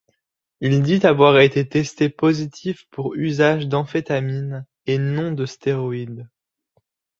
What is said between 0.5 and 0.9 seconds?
Il